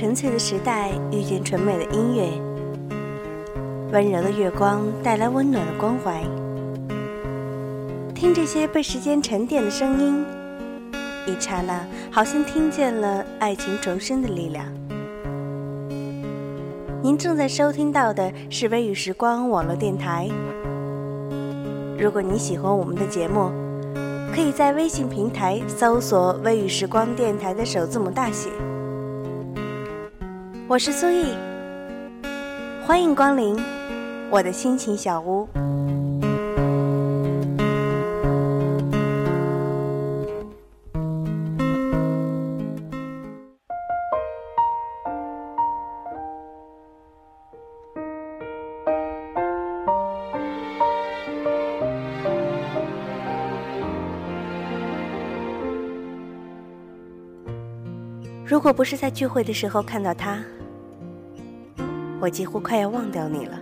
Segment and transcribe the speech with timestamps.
[0.00, 2.30] 纯粹的时代遇见纯美的音乐，
[3.92, 6.24] 温柔的月光带来温暖的关怀。
[8.14, 10.24] 听这些被时间沉淀的声音，
[11.26, 14.64] 一刹那好像听见了爱情重生的力量。
[17.02, 20.30] 您正在收听到的是微雨时光网络电台。
[21.98, 23.50] 如果你喜欢我们的节目，
[24.34, 28.48] 可以在微信平台搜索“微雨时光电台”的首字母大写。
[30.70, 31.34] 我是苏毅，
[32.86, 33.56] 欢迎光临
[34.30, 35.48] 我的心情小屋。
[58.46, 60.40] 如果不是在聚会的时候看到他，
[62.20, 63.58] 我几乎快要忘掉你了。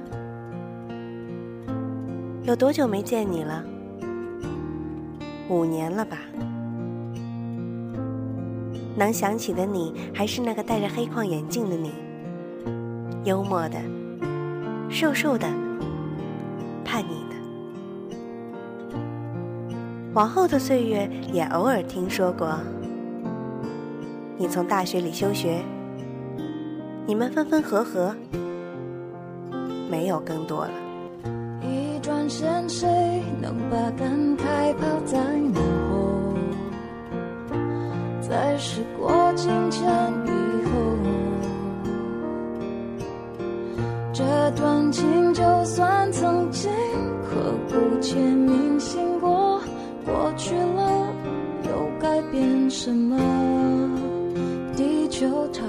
[2.42, 3.65] 有多久没见你了？
[5.48, 6.19] 五年了吧？
[8.97, 11.92] 能想起的你，还是那个戴着黑框眼镜的你，
[13.25, 13.78] 幽默的，
[14.91, 15.47] 瘦瘦的，
[16.84, 17.37] 叛逆的。
[20.15, 22.59] 往后的岁月，也偶尔听说过。
[24.37, 25.62] 你从大学里休学，
[27.06, 28.16] 你们分分合合，
[29.91, 30.71] 没有更多了。
[31.62, 32.88] 一转身，谁
[33.41, 35.19] 能把感慨抛在
[35.53, 35.60] 脑
[35.91, 36.34] 后？
[38.21, 39.88] 在时过境迁
[40.27, 40.31] 以
[40.66, 40.71] 后，
[44.12, 46.71] 这段情就算曾经
[47.25, 49.60] 刻骨且铭心过，
[50.04, 51.12] 过去了
[51.65, 53.16] 又改变什么？
[55.10, 55.65] 就它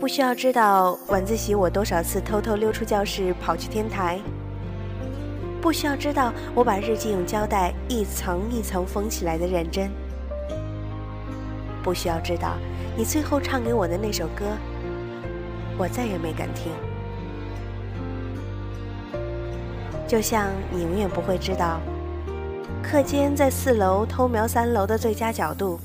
[0.00, 4.20] 不需要知道晚自习我多少次偷偷溜出教室跑去天台，
[5.60, 9.90] 不需要知道我把日记用胶带一层一层封起来的认真，
[11.82, 12.54] 不需要知道
[12.96, 14.44] 你最后唱给我的那首歌，
[15.76, 16.72] 我再也没敢听。
[20.06, 21.80] 就像你永远不会知道，
[22.84, 25.80] 课间在四楼偷瞄三楼的最佳角度，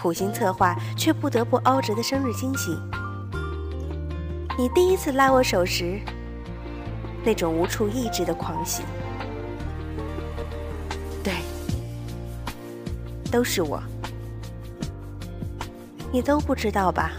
[0.00, 2.74] 苦心策划却不得不凹折的生日惊喜。
[4.56, 6.00] 你第一次拉我手时，
[7.22, 8.82] 那种无处抑制的狂喜。
[11.22, 11.34] 对，
[13.30, 13.82] 都是我，
[16.10, 17.12] 你都不知道吧？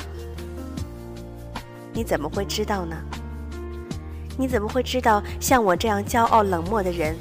[1.94, 2.98] 你怎么会知道呢？
[4.40, 7.16] 你怎么会知道，像我这样骄傲冷漠的人，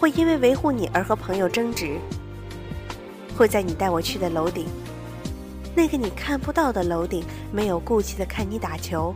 [0.00, 1.96] 会因为维护你而和朋友争执？
[3.36, 4.66] 会在你带我去的楼顶，
[5.74, 9.14] 那个你看不到的楼顶，没有顾忌的看你打球，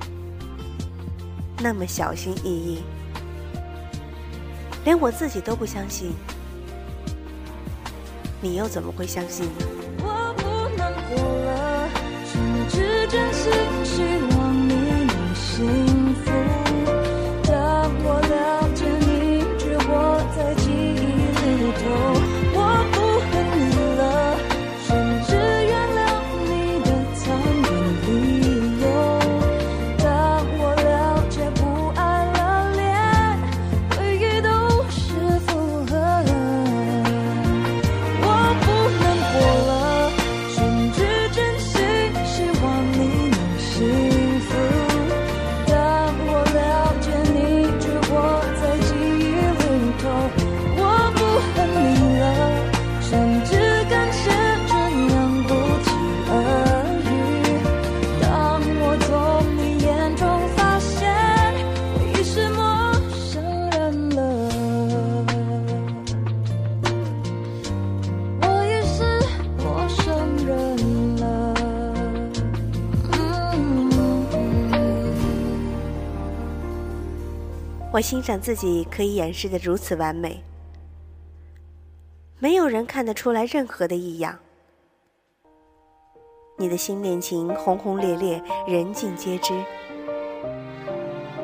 [1.63, 2.83] 那么小心翼翼，
[4.85, 6.13] 连我自己都不相信，
[8.41, 9.53] 你又怎么会相信呢？
[10.01, 11.89] 我不难过了，
[12.27, 13.53] 甚至真心
[13.85, 14.03] 希
[14.37, 14.75] 望你
[15.05, 15.88] 能幸
[77.99, 80.41] 我欣赏自己可以掩饰的如此完美，
[82.39, 84.39] 没有人看得出来任何的异样。
[86.57, 89.53] 你的新恋情轰轰烈烈，人尽皆知。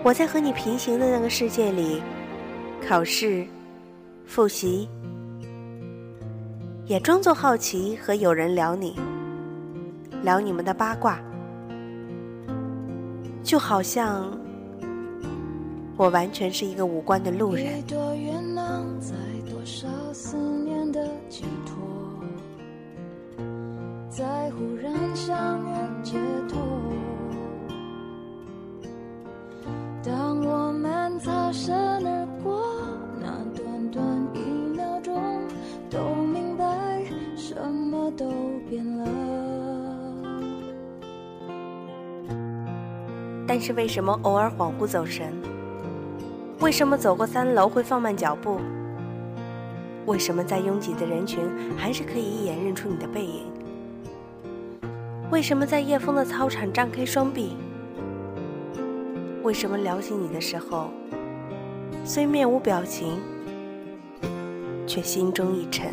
[0.05, 2.01] 我在和你平行的那个世界里，
[2.87, 3.45] 考试、
[4.25, 4.89] 复习，
[6.87, 8.97] 也装作好奇和有人聊你，
[10.23, 11.19] 聊你们的八卦，
[13.43, 14.44] 就好像。
[15.97, 17.83] 我完全是一个无关的路人。
[30.03, 32.63] 当我们擦身而过，
[33.21, 34.05] 那短短
[34.35, 34.39] 一
[34.77, 35.15] 秒钟，
[35.89, 37.03] 都明白
[37.37, 38.31] 什么都
[38.69, 39.09] 变了。
[43.47, 45.33] 但是为什么偶尔恍惚走神？
[46.61, 48.61] 为什么走过三楼会放慢脚步？
[50.07, 51.41] 为什么在拥挤的人群
[51.77, 53.47] 还是可以一眼认出你的背影？
[55.31, 57.57] 为什么在夜风的操场张开双臂？
[59.43, 60.91] 为什么聊起你的时候，
[62.05, 63.19] 虽面无表情，
[64.87, 65.93] 却心中一沉？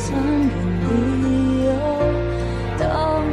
[0.00, 0.50] 残忍
[0.84, 1.68] 理由。
[2.78, 2.88] 当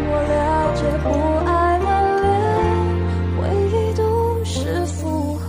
[0.09, 0.35] 我了
[0.75, 1.07] 解不
[1.45, 1.87] 爱了，
[2.21, 2.25] 连
[3.37, 3.39] 回
[3.71, 5.47] 忆都是负荷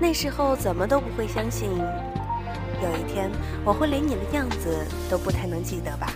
[0.00, 3.30] 那时候怎么都不会相信，有一天
[3.64, 6.12] 我会连你的样子都不太能记得吧？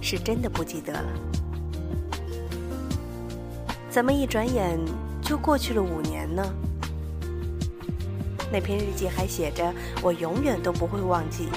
[0.00, 1.02] 是真的不记得了。
[3.94, 4.76] 怎么一转眼
[5.22, 6.44] 就过去了五年呢？
[8.50, 11.48] 那篇日记还写着“我永远都不会忘记”。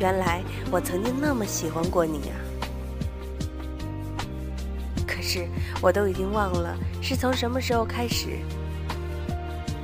[0.00, 2.40] 原来我曾经那么喜欢过你啊！
[5.20, 5.46] 是，
[5.82, 8.38] 我都已经忘了是从什么时候开始，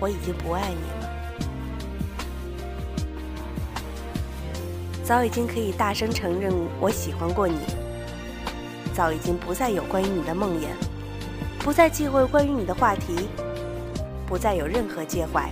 [0.01, 1.11] 我已经不爱你了。
[5.05, 6.51] 早已经可以大声承认
[6.81, 7.59] 我喜欢过你，
[8.99, 10.67] 早已经不再有关于你的梦魇，
[11.61, 13.29] 不再忌讳关于你的话题，
[14.27, 15.49] 不再有任何介怀。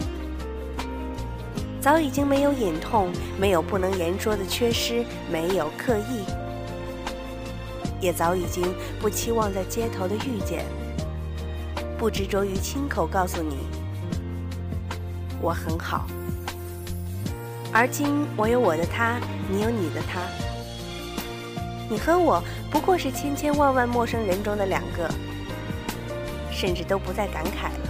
[1.80, 6.24] 早已经没有隐痛，没有不能言说的缺失，没有刻意。
[8.00, 10.64] 也早已经不期望在街头的遇见，
[11.96, 13.58] 不执着于亲口告诉你
[15.40, 16.04] 我很好。
[17.72, 20.20] 而今我有我的他，你有你的他，
[21.88, 25.08] 你和我不过是千千万万陌生人中的两个，
[26.50, 27.88] 甚至都不再感慨了，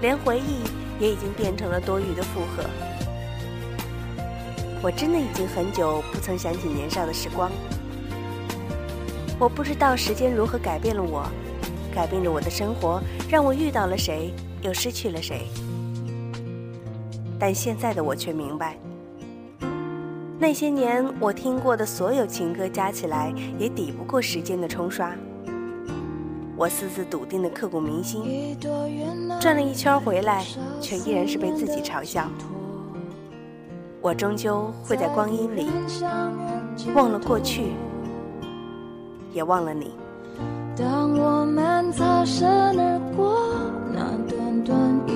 [0.00, 0.64] 连回忆
[0.98, 2.64] 也已经变成了多余的负荷。
[4.82, 7.50] 我真的已经很久不曾想起年少的时光。
[9.38, 11.28] 我不知道时间如何改变了我，
[11.94, 14.32] 改变了我的生活，让我遇到了谁，
[14.62, 15.46] 又失去了谁。
[17.38, 18.76] 但现在的我却明白，
[20.42, 25.14] 那些年我听过的所有情歌加起来，也抵不过时间的冲刷。
[26.56, 28.58] 我私自笃定的刻骨铭心，
[29.40, 30.44] 转了一圈回来，
[30.80, 32.26] 却依然是被自己嘲笑。
[34.00, 35.68] 我终究会在光阴里
[36.92, 37.66] 忘了过去。
[39.32, 39.92] 也忘了你。
[40.76, 42.48] 当我们擦身
[42.80, 43.48] 而过，
[43.94, 45.06] 那短短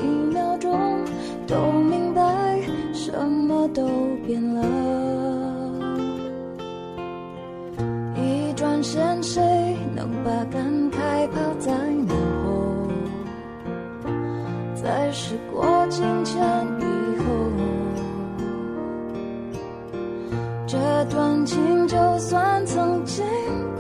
[22.17, 23.23] 就算曾经。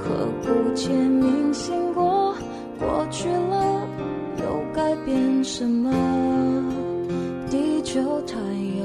[0.05, 0.11] 刻
[0.43, 0.53] 骨
[0.93, 2.35] 铭心过，
[2.79, 3.89] 过去了
[4.43, 5.91] 又改变什么？
[7.51, 8.35] 地球它
[8.79, 8.85] 又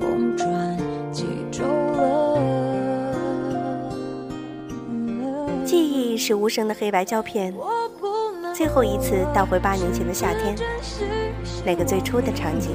[0.00, 0.76] 公转
[1.12, 2.40] 几周了？
[5.64, 7.54] 记忆是无声的黑白胶片，
[8.52, 10.56] 最后一次倒回八年前的夏天，
[11.64, 12.72] 那个最初的场景。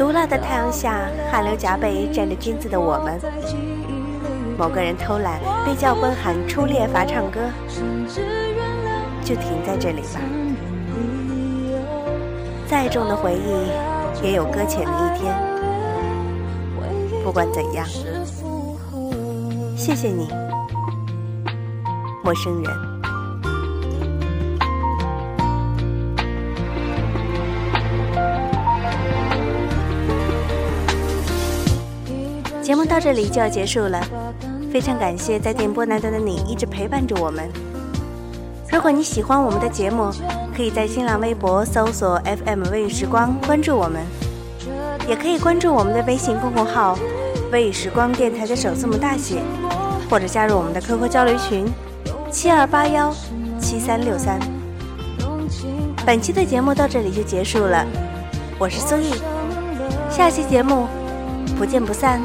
[0.00, 3.20] 毒辣的太阳下，汗流浃背，站着金子的我们。
[4.56, 7.38] 某个人偷懒被教官喊出列罚唱歌，
[9.22, 10.18] 就停在这里吧。
[12.66, 15.36] 再重的回忆也有搁浅的一天。
[17.22, 17.86] 不管怎样，
[19.76, 20.30] 谢谢你，
[22.24, 22.89] 陌生人。
[32.70, 34.00] 节目到这里就要结束了，
[34.72, 37.50] 非常感谢在电波那端的你一直陪伴着我们。
[38.70, 40.08] 如果你喜欢我们的节目，
[40.56, 44.06] 可以在新浪微博搜索 FM 微雨时光关注我们，
[45.08, 46.96] 也可以关注我们的微信公众号
[47.50, 49.42] “微雨时光电台”的首字母大写，
[50.08, 51.66] 或者加入我们的 QQ 交流群
[52.30, 53.12] 七二八幺
[53.58, 54.38] 七三六三。
[56.06, 57.84] 本期的节目到这里就结束了，
[58.60, 59.14] 我是苏毅，
[60.08, 60.86] 下期节目
[61.58, 62.22] 不见不散。